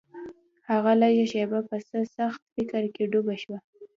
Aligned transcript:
هغه 0.69 0.91
لږه 1.01 1.25
شېبه 1.31 1.59
په 1.69 1.77
څه 1.87 1.99
سخت 2.17 2.41
فکر 2.53 2.83
کې 2.95 3.03
ډوبه 3.11 3.35
شوه. 3.43 3.57